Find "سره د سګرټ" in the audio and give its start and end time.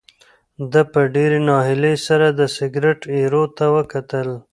2.07-2.99